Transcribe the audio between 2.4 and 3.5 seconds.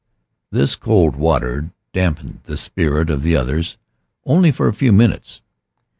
the spirit of the